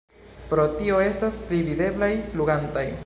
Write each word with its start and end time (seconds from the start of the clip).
Pro 0.53 0.63
tio 0.79 1.01
estas 1.09 1.37
pli 1.51 1.61
videblaj 1.69 2.11
flugantaj. 2.33 2.87